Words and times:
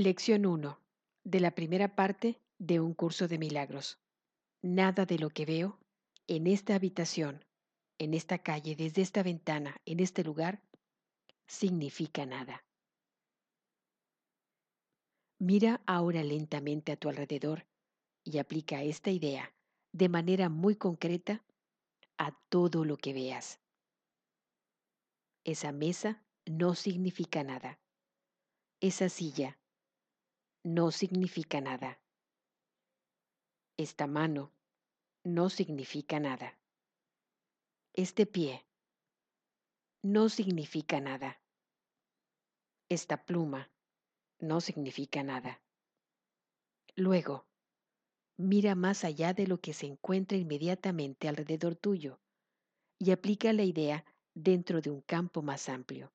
Lección 0.00 0.46
1. 0.46 0.80
De 1.24 1.40
la 1.40 1.50
primera 1.56 1.96
parte 1.96 2.40
de 2.60 2.78
un 2.78 2.94
curso 2.94 3.26
de 3.26 3.36
milagros. 3.36 3.98
Nada 4.62 5.06
de 5.06 5.18
lo 5.18 5.28
que 5.28 5.44
veo 5.44 5.80
en 6.28 6.46
esta 6.46 6.76
habitación, 6.76 7.44
en 7.98 8.14
esta 8.14 8.38
calle, 8.38 8.76
desde 8.76 9.02
esta 9.02 9.24
ventana, 9.24 9.76
en 9.86 9.98
este 9.98 10.22
lugar, 10.22 10.62
significa 11.48 12.26
nada. 12.26 12.64
Mira 15.40 15.82
ahora 15.84 16.22
lentamente 16.22 16.92
a 16.92 16.96
tu 16.96 17.08
alrededor 17.08 17.66
y 18.22 18.38
aplica 18.38 18.84
esta 18.84 19.10
idea 19.10 19.52
de 19.90 20.08
manera 20.08 20.48
muy 20.48 20.76
concreta 20.76 21.42
a 22.18 22.38
todo 22.50 22.84
lo 22.84 22.98
que 22.98 23.14
veas. 23.14 23.58
Esa 25.42 25.72
mesa 25.72 26.22
no 26.46 26.76
significa 26.76 27.42
nada. 27.42 27.80
Esa 28.80 29.08
silla 29.08 29.57
no 30.64 30.90
significa 30.90 31.60
nada. 31.60 32.00
Esta 33.76 34.06
mano 34.06 34.52
no 35.24 35.50
significa 35.50 36.18
nada. 36.20 36.58
Este 37.94 38.26
pie 38.26 38.66
no 40.02 40.28
significa 40.28 41.00
nada. 41.00 41.40
Esta 42.88 43.24
pluma 43.24 43.70
no 44.40 44.60
significa 44.60 45.22
nada. 45.22 45.60
Luego, 46.96 47.46
mira 48.36 48.74
más 48.74 49.04
allá 49.04 49.34
de 49.34 49.46
lo 49.46 49.58
que 49.58 49.74
se 49.74 49.86
encuentra 49.86 50.38
inmediatamente 50.38 51.28
alrededor 51.28 51.76
tuyo 51.76 52.20
y 52.98 53.10
aplica 53.12 53.52
la 53.52 53.62
idea 53.62 54.04
dentro 54.34 54.80
de 54.80 54.90
un 54.90 55.02
campo 55.02 55.42
más 55.42 55.68
amplio. 55.68 56.12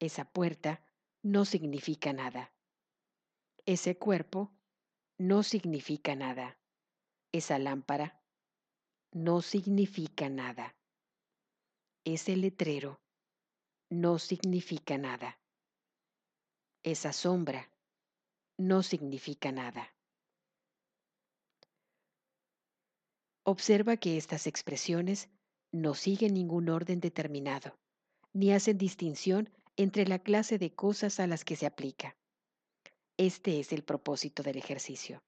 Esa 0.00 0.30
puerta 0.30 0.84
no 1.22 1.44
significa 1.44 2.12
nada. 2.12 2.52
Ese 3.68 3.98
cuerpo 3.98 4.50
no 5.18 5.42
significa 5.42 6.16
nada. 6.16 6.58
Esa 7.32 7.58
lámpara 7.58 8.18
no 9.12 9.42
significa 9.42 10.30
nada. 10.30 10.74
Ese 12.02 12.34
letrero 12.38 12.98
no 13.90 14.18
significa 14.18 14.96
nada. 14.96 15.38
Esa 16.82 17.12
sombra 17.12 17.70
no 18.56 18.82
significa 18.82 19.52
nada. 19.52 19.94
Observa 23.44 23.98
que 23.98 24.16
estas 24.16 24.46
expresiones 24.46 25.28
no 25.72 25.92
siguen 25.92 26.32
ningún 26.32 26.70
orden 26.70 27.00
determinado, 27.00 27.78
ni 28.32 28.50
hacen 28.50 28.78
distinción 28.78 29.50
entre 29.76 30.06
la 30.06 30.20
clase 30.20 30.56
de 30.56 30.74
cosas 30.74 31.20
a 31.20 31.26
las 31.26 31.44
que 31.44 31.54
se 31.54 31.66
aplica. 31.66 32.16
Este 33.18 33.58
es 33.58 33.72
el 33.72 33.82
propósito 33.82 34.44
del 34.44 34.58
ejercicio. 34.58 35.24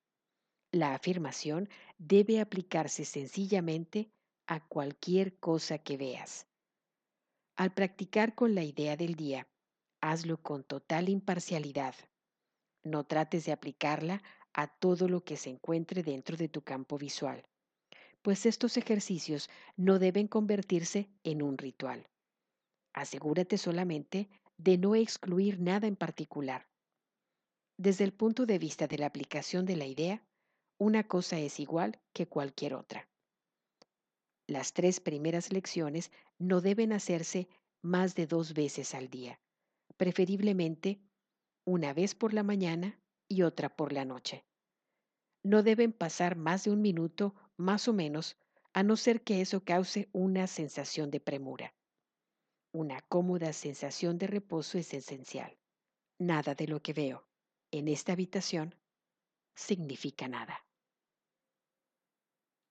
La 0.71 0.95
afirmación 0.95 1.69
debe 1.99 2.41
aplicarse 2.41 3.05
sencillamente 3.05 4.13
a 4.47 4.61
cualquier 4.61 5.41
cosa 5.41 5.79
que 5.79 5.97
veas. 5.97 6.47
Al 7.57 7.75
practicar 7.75 8.37
con 8.37 8.55
la 8.55 8.63
idea 8.63 8.97
del 8.97 9.17
día, 9.17 9.49
hazlo 10.01 10.41
con 10.41 10.63
total 10.63 11.09
imparcialidad. 11.09 11.97
No 12.85 13.03
trates 13.03 13.45
de 13.45 13.51
aplicarla 13.51 14.23
a 14.53 14.69
todo 14.69 15.09
lo 15.09 15.25
que 15.25 15.37
se 15.37 15.51
encuentre 15.51 16.05
dentro 16.05 16.37
de 16.37 16.49
tu 16.49 16.63
campo 16.63 16.97
visual, 16.97 17.43
pues 18.23 18.47
estos 18.47 18.77
ejercicios 18.77 19.51
no 19.77 19.99
deben 19.99 20.29
convertirse 20.29 21.11
en 21.25 21.43
un 21.43 21.59
ritual. 21.59 22.07
Asegúrate 22.93 23.59
solamente 23.59 24.29
de 24.59 24.79
no 24.79 24.95
excluir 24.95 25.59
nada 25.59 25.89
en 25.89 25.97
particular 25.97 26.70
desde 27.81 28.05
el 28.05 28.13
punto 28.13 28.45
de 28.45 28.59
vista 28.59 28.87
de 28.87 28.99
la 28.99 29.07
aplicación 29.07 29.65
de 29.65 29.75
la 29.75 29.87
idea, 29.87 30.23
una 30.77 31.09
cosa 31.09 31.39
es 31.39 31.59
igual 31.59 31.99
que 32.13 32.29
cualquier 32.29 32.75
otra. 32.75 33.09
Las 34.47 34.75
tres 34.75 35.01
primeras 35.01 35.51
lecciones 35.51 36.13
no 36.39 36.61
deben 36.61 36.93
hacerse 36.93 37.49
más 37.81 38.15
de 38.15 38.27
dos 38.27 38.53
veces 38.53 38.95
al 38.95 39.09
día, 39.09 39.41
preferiblemente 39.97 41.01
una 41.65 41.95
vez 41.95 42.15
por 42.15 42.35
la 42.35 42.43
mañana 42.43 43.01
y 43.29 43.45
otra 43.45 43.75
por 43.75 43.95
la 43.95 44.05
noche. 44.05 44.45
No 45.43 45.63
deben 45.63 45.95
pasar 45.95 46.37
más 46.37 46.65
de 46.65 46.73
un 46.73 46.83
minuto, 46.83 47.35
más 47.57 47.89
o 47.89 47.95
menos, 47.95 48.37
a 48.75 48.83
no 48.83 48.99
ser 48.99 49.23
que 49.23 49.41
eso 49.41 49.65
cause 49.65 50.11
una 50.13 50.47
sensación 50.49 51.11
de 51.11 51.21
premura. 51.21 51.75
Una 52.73 53.01
cómoda 53.01 53.55
sensación 53.55 54.19
de 54.19 54.27
reposo 54.27 54.77
es 54.77 54.93
esencial. 54.93 55.57
Nada 56.19 56.55
de 56.55 56.69
lo 56.69 56.83
que 56.83 56.93
veo 56.93 57.30
en 57.71 57.89
esta 57.89 58.13
habitación 58.13 58.75
significa 59.55 60.29
nada. 60.29 60.65